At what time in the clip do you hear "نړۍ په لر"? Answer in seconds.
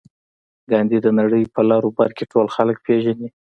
1.19-1.81